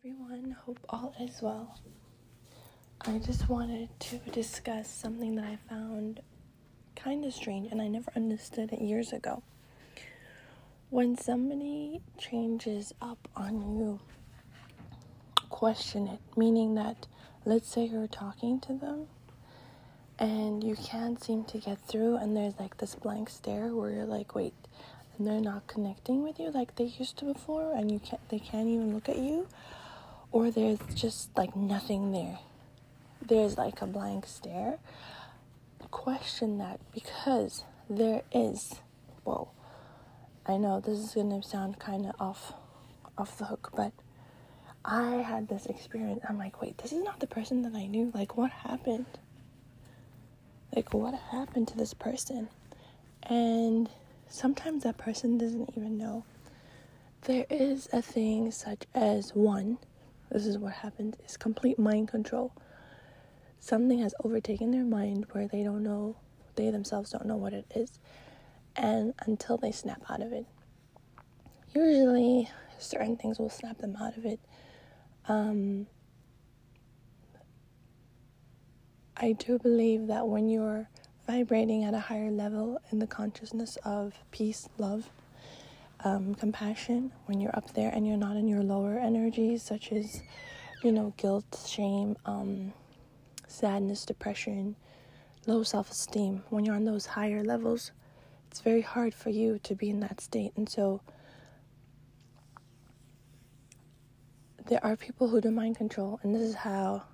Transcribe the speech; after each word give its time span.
everyone. 0.00 0.56
Hope 0.64 0.78
all 0.90 1.12
is 1.20 1.42
well. 1.42 1.76
I 3.00 3.18
just 3.18 3.48
wanted 3.48 3.88
to 3.98 4.18
discuss 4.30 4.88
something 4.88 5.34
that 5.34 5.44
I 5.44 5.58
found 5.68 6.20
kind 6.94 7.24
of 7.24 7.32
strange 7.34 7.72
and 7.72 7.82
I 7.82 7.88
never 7.88 8.12
understood 8.14 8.72
it 8.72 8.80
years 8.80 9.12
ago. 9.12 9.42
When 10.90 11.16
somebody 11.16 12.00
changes 12.16 12.92
up 13.02 13.26
on 13.34 13.76
you, 13.76 13.98
question 15.48 16.06
it, 16.06 16.20
meaning 16.36 16.76
that 16.76 17.08
let's 17.44 17.68
say 17.68 17.84
you're 17.86 18.06
talking 18.06 18.60
to 18.60 18.74
them 18.74 19.08
and 20.20 20.62
you 20.62 20.76
can't 20.76 21.22
seem 21.22 21.44
to 21.44 21.58
get 21.58 21.78
through, 21.80 22.16
and 22.16 22.36
there's 22.36 22.58
like 22.58 22.76
this 22.76 22.94
blank 22.94 23.30
stare 23.30 23.74
where 23.74 23.90
you're 23.90 24.04
like, 24.04 24.34
wait, 24.34 24.54
and 25.18 25.26
they're 25.26 25.40
not 25.40 25.66
connecting 25.66 26.22
with 26.22 26.38
you 26.38 26.50
like 26.50 26.76
they 26.76 26.84
used 26.84 27.16
to 27.18 27.24
before 27.24 27.74
and 27.76 27.90
you 27.90 27.98
can't 27.98 28.26
they 28.28 28.38
can't 28.38 28.68
even 28.68 28.94
look 28.94 29.08
at 29.08 29.18
you 29.18 29.46
or 30.32 30.50
there's 30.50 30.78
just 30.94 31.36
like 31.36 31.54
nothing 31.56 32.12
there. 32.12 32.38
There's 33.20 33.56
like 33.56 33.82
a 33.82 33.86
blank 33.86 34.26
stare. 34.26 34.78
Question 35.90 36.58
that 36.58 36.80
because 36.92 37.64
there 37.88 38.22
is 38.32 38.74
whoa 39.24 39.48
i 40.46 40.56
know 40.58 40.78
this 40.80 40.98
is 40.98 41.14
going 41.14 41.30
to 41.40 41.46
sound 41.48 41.78
kind 41.78 42.04
of 42.06 42.14
off 42.20 42.52
off 43.16 43.38
the 43.38 43.46
hook 43.46 43.70
but 43.74 43.92
i 44.84 45.16
had 45.16 45.48
this 45.48 45.66
experience. 45.66 46.20
I'm 46.28 46.38
like 46.38 46.60
wait 46.60 46.76
this 46.78 46.92
is 46.92 47.02
not 47.02 47.20
the 47.20 47.26
person 47.26 47.62
that 47.62 47.74
i 47.74 47.86
knew. 47.86 48.10
Like 48.14 48.36
what 48.36 48.50
happened? 48.50 49.06
Like 50.74 50.92
what 50.92 51.14
happened 51.14 51.68
to 51.68 51.76
this 51.76 51.94
person? 51.94 52.48
And 53.22 53.88
sometimes 54.28 54.84
that 54.84 54.98
person 54.98 55.38
doesn't 55.38 55.70
even 55.76 55.96
know. 55.98 56.24
There 57.22 57.46
is 57.50 57.88
a 57.92 58.00
thing 58.02 58.50
such 58.52 58.84
as 58.94 59.34
one, 59.34 59.78
this 60.30 60.46
is 60.46 60.58
what 60.58 60.72
happens, 60.72 61.16
is 61.26 61.36
complete 61.36 61.78
mind 61.78 62.08
control. 62.08 62.52
Something 63.60 63.98
has 64.00 64.14
overtaken 64.24 64.70
their 64.70 64.84
mind 64.84 65.26
where 65.32 65.48
they 65.48 65.62
don't 65.62 65.82
know, 65.82 66.16
they 66.54 66.70
themselves 66.70 67.10
don't 67.10 67.26
know 67.26 67.36
what 67.36 67.52
it 67.52 67.66
is, 67.74 67.98
and 68.76 69.14
until 69.20 69.56
they 69.56 69.72
snap 69.72 70.02
out 70.08 70.22
of 70.22 70.32
it. 70.32 70.46
Usually, 71.74 72.48
certain 72.78 73.16
things 73.16 73.38
will 73.38 73.50
snap 73.50 73.78
them 73.78 73.96
out 73.96 74.16
of 74.16 74.24
it. 74.24 74.40
Um, 75.26 75.86
I 79.16 79.32
do 79.32 79.58
believe 79.58 80.06
that 80.06 80.28
when 80.28 80.48
you're 80.48 80.88
vibrating 81.26 81.84
at 81.84 81.92
a 81.92 81.98
higher 81.98 82.30
level 82.30 82.80
in 82.90 83.00
the 83.00 83.06
consciousness 83.06 83.76
of 83.84 84.14
peace, 84.30 84.68
love, 84.78 85.10
um, 86.04 86.34
compassion, 86.34 87.12
when 87.26 87.40
you're 87.40 87.56
up 87.56 87.74
there 87.74 87.90
and 87.90 88.06
you're 88.06 88.16
not 88.16 88.36
in 88.36 88.48
your 88.48 88.62
lower 88.62 88.98
energies, 88.98 89.62
such 89.62 89.92
as, 89.92 90.22
you 90.82 90.92
know, 90.92 91.12
guilt, 91.16 91.64
shame, 91.66 92.16
um, 92.24 92.72
sadness, 93.46 94.04
depression, 94.04 94.76
low 95.46 95.62
self 95.62 95.90
esteem, 95.90 96.44
when 96.50 96.64
you're 96.64 96.74
on 96.76 96.84
those 96.84 97.06
higher 97.06 97.42
levels, 97.42 97.92
it's 98.50 98.60
very 98.60 98.82
hard 98.82 99.14
for 99.14 99.30
you 99.30 99.58
to 99.64 99.74
be 99.74 99.90
in 99.90 100.00
that 100.00 100.20
state. 100.20 100.52
And 100.56 100.68
so, 100.68 101.00
there 104.66 104.84
are 104.84 104.96
people 104.96 105.28
who 105.28 105.40
do 105.40 105.50
mind 105.50 105.76
control, 105.76 106.20
and 106.22 106.34
this 106.34 106.42
is 106.42 106.54
how 106.54 107.04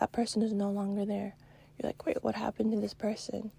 that 0.00 0.12
person 0.12 0.42
is 0.42 0.52
no 0.52 0.70
longer 0.70 1.04
there 1.04 1.34
you're 1.78 1.88
like, 1.88 2.06
wait, 2.06 2.22
what 2.22 2.34
happened 2.34 2.72
to 2.72 2.80
this 2.80 2.94
person? 2.94 3.50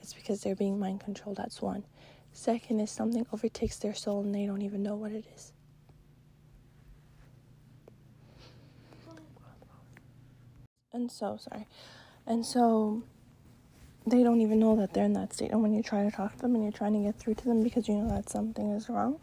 It's 0.00 0.12
because 0.12 0.42
they're 0.42 0.54
being 0.54 0.78
mind 0.78 1.00
controlled. 1.00 1.38
That's 1.38 1.62
one. 1.62 1.84
Second 2.32 2.80
is 2.80 2.90
something 2.90 3.26
overtakes 3.32 3.76
their 3.78 3.94
soul 3.94 4.22
and 4.22 4.34
they 4.34 4.46
don't 4.46 4.62
even 4.62 4.82
know 4.82 4.94
what 4.94 5.12
it 5.12 5.24
is. 5.34 5.52
And 10.92 11.10
so, 11.10 11.38
sorry. 11.38 11.66
And 12.26 12.44
so 12.44 13.02
they 14.06 14.22
don't 14.22 14.40
even 14.40 14.58
know 14.58 14.76
that 14.76 14.92
they're 14.92 15.04
in 15.04 15.14
that 15.14 15.32
state. 15.32 15.50
And 15.50 15.62
when 15.62 15.72
you 15.72 15.82
try 15.82 16.02
to 16.04 16.10
talk 16.10 16.36
to 16.36 16.42
them 16.42 16.54
and 16.54 16.62
you're 16.62 16.72
trying 16.72 16.92
to 16.92 16.98
get 16.98 17.18
through 17.18 17.34
to 17.34 17.44
them 17.44 17.62
because 17.62 17.88
you 17.88 17.94
know 17.94 18.08
that 18.10 18.28
something 18.28 18.70
is 18.72 18.88
wrong, 18.88 19.18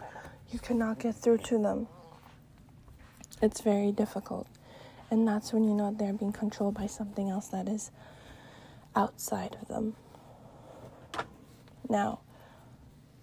you 0.51 0.59
cannot 0.59 0.99
get 0.99 1.15
through 1.15 1.37
to 1.39 1.57
them. 1.57 1.87
It's 3.41 3.61
very 3.61 3.91
difficult. 3.91 4.47
And 5.11 5.27
that's 5.27 5.53
when 5.53 5.63
you 5.63 5.73
know 5.73 5.95
they're 5.97 6.13
being 6.13 6.31
controlled 6.31 6.75
by 6.75 6.87
something 6.87 7.29
else 7.29 7.47
that 7.47 7.67
is 7.67 7.91
outside 8.95 9.57
of 9.61 9.67
them. 9.67 9.95
Now, 11.87 12.21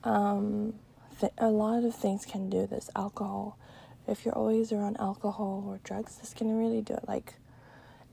um, 0.06 0.74
th- 1.20 1.32
a 1.36 1.48
lot 1.48 1.82
of 1.84 1.94
things 1.94 2.24
can 2.24 2.48
do 2.48 2.66
this. 2.66 2.88
Alcohol, 2.94 3.58
if 4.06 4.24
you're 4.24 4.34
always 4.34 4.72
around 4.72 4.96
alcohol 4.98 5.64
or 5.66 5.80
drugs, 5.82 6.16
this 6.16 6.32
can 6.32 6.56
really 6.56 6.80
do 6.80 6.94
it. 6.94 7.08
Like, 7.08 7.34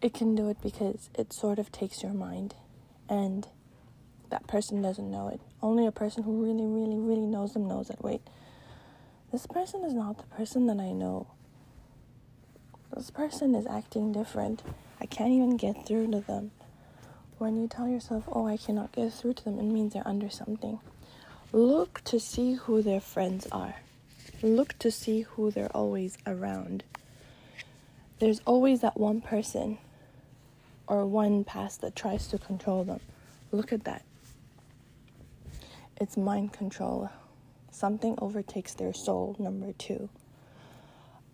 it 0.01 0.13
can 0.13 0.35
do 0.35 0.49
it 0.49 0.57
because 0.61 1.09
it 1.15 1.31
sort 1.31 1.59
of 1.59 1.71
takes 1.71 2.01
your 2.01 2.13
mind, 2.13 2.55
and 3.07 3.47
that 4.31 4.47
person 4.47 4.81
doesn't 4.81 5.09
know 5.09 5.29
it. 5.29 5.39
Only 5.61 5.85
a 5.85 5.91
person 5.91 6.23
who 6.23 6.43
really, 6.43 6.65
really, 6.65 6.97
really 6.97 7.27
knows 7.27 7.53
them 7.53 7.67
knows 7.67 7.89
that. 7.89 8.03
Wait, 8.03 8.21
this 9.31 9.45
person 9.45 9.83
is 9.83 9.93
not 9.93 10.17
the 10.17 10.35
person 10.35 10.65
that 10.67 10.79
I 10.79 10.91
know. 10.91 11.27
This 12.95 13.11
person 13.11 13.53
is 13.53 13.67
acting 13.67 14.11
different. 14.11 14.63
I 14.99 15.05
can't 15.05 15.31
even 15.31 15.57
get 15.57 15.85
through 15.85 16.11
to 16.11 16.21
them. 16.21 16.51
When 17.37 17.55
you 17.55 17.67
tell 17.67 17.87
yourself, 17.87 18.23
oh, 18.31 18.47
I 18.47 18.57
cannot 18.57 18.91
get 18.93 19.13
through 19.13 19.33
to 19.35 19.43
them, 19.45 19.59
it 19.59 19.63
means 19.63 19.93
they're 19.93 20.07
under 20.07 20.29
something. 20.29 20.79
Look 21.53 22.03
to 22.05 22.19
see 22.19 22.53
who 22.53 22.81
their 22.81 22.99
friends 22.99 23.47
are. 23.51 23.75
Look 24.41 24.77
to 24.79 24.89
see 24.89 25.21
who 25.21 25.51
they're 25.51 25.71
always 25.71 26.17
around. 26.25 26.83
There's 28.19 28.41
always 28.45 28.81
that 28.81 28.99
one 28.99 29.21
person 29.21 29.77
or 30.87 31.05
one 31.05 31.43
past 31.43 31.81
that 31.81 31.95
tries 31.95 32.27
to 32.29 32.39
control 32.39 32.83
them. 32.83 32.99
Look 33.51 33.71
at 33.71 33.83
that. 33.83 34.03
It's 36.01 36.17
mind 36.17 36.53
control. 36.53 37.09
Something 37.71 38.15
overtakes 38.17 38.73
their 38.73 38.93
soul, 38.93 39.35
number 39.37 39.73
two. 39.73 40.09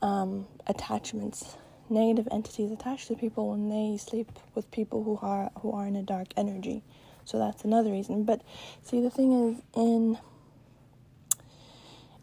Um, 0.02 0.48
attachments 0.68 1.56
negative 1.90 2.28
entities 2.32 2.72
attached 2.72 3.08
to 3.08 3.16
people 3.16 3.50
when 3.50 3.70
they 3.70 3.98
sleep 3.98 4.32
with 4.54 4.70
people 4.72 5.04
who 5.04 5.18
are 5.22 5.50
who 5.62 5.72
are 5.72 5.88
in 5.88 5.96
a 5.96 6.04
dark 6.04 6.28
energy. 6.38 6.84
So 7.30 7.38
that's 7.38 7.64
another 7.64 7.92
reason. 7.92 8.24
But 8.24 8.42
see 8.82 9.02
the 9.02 9.12
thing 9.12 9.32
is 9.52 9.62
in 9.76 10.18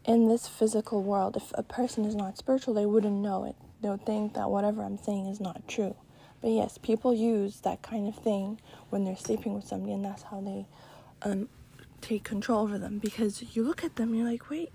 in 0.05 0.27
this 0.27 0.47
physical 0.47 1.01
world, 1.01 1.37
if 1.37 1.51
a 1.55 1.63
person 1.63 2.03
is 2.03 2.15
not 2.15 2.37
spiritual, 2.37 2.73
they 2.73 2.85
wouldn't 2.85 3.15
know 3.15 3.45
it. 3.45 3.55
They 3.81 3.89
would 3.89 4.05
think 4.05 4.33
that 4.33 4.49
whatever 4.49 4.83
I'm 4.83 4.97
saying 4.97 5.27
is 5.27 5.39
not 5.39 5.67
true. 5.67 5.95
But 6.41 6.51
yes, 6.51 6.77
people 6.77 7.13
use 7.13 7.61
that 7.61 7.81
kind 7.81 8.07
of 8.07 8.15
thing 8.15 8.59
when 8.89 9.05
they're 9.05 9.17
sleeping 9.17 9.53
with 9.53 9.65
somebody, 9.65 9.93
and 9.93 10.03
that's 10.03 10.23
how 10.23 10.41
they 10.41 10.65
um, 11.23 11.49
take 12.01 12.23
control 12.23 12.63
over 12.63 12.77
them. 12.77 12.99
Because 12.99 13.55
you 13.55 13.63
look 13.63 13.83
at 13.83 13.95
them, 13.95 14.13
you're 14.13 14.29
like, 14.29 14.49
wait, 14.49 14.71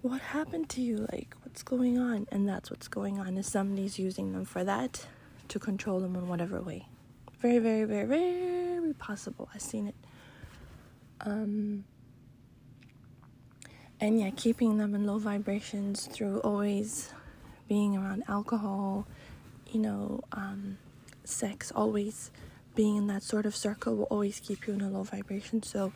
what 0.00 0.20
happened 0.20 0.68
to 0.70 0.80
you? 0.80 1.06
Like, 1.12 1.34
what's 1.42 1.62
going 1.62 1.98
on? 1.98 2.26
And 2.32 2.48
that's 2.48 2.70
what's 2.70 2.88
going 2.88 3.18
on 3.18 3.36
is 3.36 3.46
somebody's 3.46 3.98
using 3.98 4.32
them 4.32 4.44
for 4.44 4.64
that 4.64 5.06
to 5.48 5.58
control 5.58 6.00
them 6.00 6.14
in 6.16 6.28
whatever 6.28 6.60
way. 6.60 6.86
Very, 7.40 7.58
very, 7.58 7.84
very, 7.84 8.06
very 8.06 8.71
possible. 8.94 9.48
I've 9.54 9.62
seen 9.62 9.86
it. 9.86 9.94
Um, 11.20 11.84
and 14.00 14.20
yeah, 14.20 14.30
keeping 14.30 14.78
them 14.78 14.94
in 14.94 15.06
low 15.06 15.18
vibrations 15.18 16.06
through 16.06 16.40
always 16.40 17.12
being 17.68 17.96
around 17.96 18.24
alcohol, 18.28 19.06
you 19.70 19.80
know, 19.80 20.20
um, 20.32 20.78
sex, 21.24 21.70
always 21.74 22.30
being 22.74 22.96
in 22.96 23.06
that 23.06 23.22
sort 23.22 23.46
of 23.46 23.54
circle 23.54 23.94
will 23.94 24.04
always 24.04 24.40
keep 24.40 24.66
you 24.66 24.74
in 24.74 24.80
a 24.80 24.88
low 24.88 25.04
vibration. 25.04 25.62
So 25.62 25.92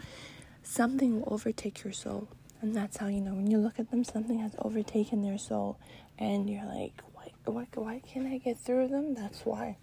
something 0.62 1.20
will 1.20 1.32
overtake 1.32 1.82
your 1.82 1.92
soul 1.92 2.28
and 2.60 2.74
that's 2.74 2.96
how 2.96 3.06
you 3.06 3.20
know 3.20 3.34
when 3.34 3.50
you 3.50 3.58
look 3.58 3.78
at 3.78 3.90
them, 3.90 4.04
something 4.04 4.38
has 4.40 4.54
overtaken 4.58 5.22
their 5.22 5.38
soul, 5.38 5.78
and 6.18 6.48
you're 6.48 6.64
like, 6.64 7.00
why, 7.14 7.30
why, 7.44 7.66
why 7.74 8.00
can't 8.00 8.26
I 8.26 8.38
get 8.38 8.58
through 8.58 8.88
them? 8.88 9.14
That's 9.14 9.44
why. 9.44 9.76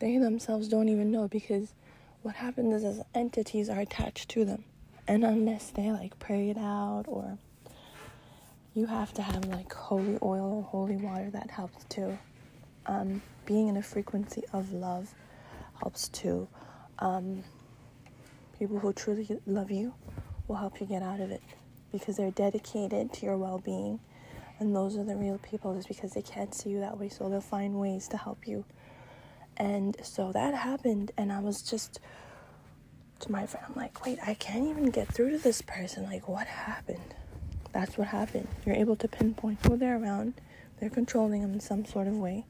They 0.00 0.18
themselves 0.18 0.68
don't 0.68 0.88
even 0.88 1.10
know 1.10 1.28
because 1.28 1.72
what 2.24 2.36
happens 2.36 2.72
is, 2.72 2.84
as 2.84 3.04
entities 3.14 3.68
are 3.68 3.80
attached 3.80 4.30
to 4.30 4.46
them, 4.46 4.64
and 5.06 5.24
unless 5.24 5.68
they 5.68 5.92
like 5.92 6.18
pray 6.18 6.48
it 6.48 6.56
out 6.56 7.04
or 7.06 7.36
you 8.72 8.86
have 8.86 9.12
to 9.12 9.20
have 9.20 9.44
like 9.44 9.70
holy 9.74 10.18
oil 10.22 10.54
or 10.54 10.62
holy 10.62 10.96
water 10.96 11.28
that 11.30 11.50
helps 11.50 11.84
too. 11.84 12.18
Um, 12.86 13.20
being 13.44 13.68
in 13.68 13.76
a 13.76 13.82
frequency 13.82 14.42
of 14.54 14.72
love 14.72 15.14
helps 15.80 16.08
too. 16.08 16.48
Um, 16.98 17.44
people 18.58 18.78
who 18.78 18.94
truly 18.94 19.28
love 19.46 19.70
you 19.70 19.92
will 20.48 20.56
help 20.56 20.80
you 20.80 20.86
get 20.86 21.02
out 21.02 21.20
of 21.20 21.30
it 21.30 21.42
because 21.92 22.16
they're 22.16 22.30
dedicated 22.30 23.12
to 23.12 23.26
your 23.26 23.36
well 23.36 23.58
being. 23.58 24.00
And 24.60 24.74
those 24.74 24.96
are 24.96 25.04
the 25.04 25.16
real 25.16 25.38
people, 25.38 25.74
just 25.74 25.88
because 25.88 26.12
they 26.12 26.22
can't 26.22 26.54
see 26.54 26.70
you 26.70 26.80
that 26.80 26.98
way, 26.98 27.10
so 27.10 27.28
they'll 27.28 27.42
find 27.42 27.74
ways 27.74 28.08
to 28.08 28.16
help 28.16 28.46
you. 28.48 28.64
And 29.56 29.96
so 30.02 30.32
that 30.32 30.54
happened, 30.54 31.12
and 31.16 31.32
I 31.32 31.40
was 31.40 31.62
just 31.62 32.00
to 33.20 33.32
my 33.32 33.46
friend, 33.46 33.66
I'm 33.68 33.74
like, 33.74 34.04
wait, 34.04 34.18
I 34.26 34.34
can't 34.34 34.66
even 34.66 34.86
get 34.86 35.08
through 35.08 35.30
to 35.30 35.38
this 35.38 35.62
person. 35.62 36.04
Like, 36.04 36.28
what 36.28 36.46
happened? 36.46 37.14
That's 37.72 37.96
what 37.96 38.08
happened. 38.08 38.48
You're 38.64 38.76
able 38.76 38.96
to 38.96 39.08
pinpoint 39.08 39.58
who 39.66 39.76
they're 39.76 39.98
around, 39.98 40.34
they're 40.78 40.90
controlling 40.90 41.42
them 41.42 41.54
in 41.54 41.60
some 41.60 41.84
sort 41.84 42.06
of 42.06 42.14
way 42.14 42.44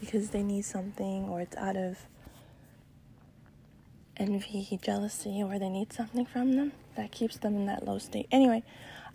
because 0.00 0.30
they 0.30 0.42
need 0.42 0.64
something 0.64 1.28
or 1.28 1.40
it's 1.40 1.56
out 1.56 1.76
of 1.76 1.98
envy, 4.16 4.78
jealousy, 4.82 5.42
or 5.42 5.58
they 5.58 5.68
need 5.68 5.92
something 5.92 6.24
from 6.24 6.56
them 6.56 6.72
that 6.96 7.12
keeps 7.12 7.36
them 7.36 7.54
in 7.56 7.66
that 7.66 7.86
low 7.86 7.98
state. 7.98 8.26
Anyway, 8.32 8.62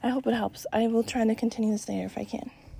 I 0.03 0.09
hope 0.09 0.27
it 0.27 0.33
helps. 0.33 0.65
I 0.71 0.87
will 0.87 1.03
try 1.03 1.25
to 1.25 1.35
continue 1.35 1.71
this 1.71 1.89
later 1.89 2.05
if 2.05 2.17
I 2.17 2.23
can. 2.23 2.51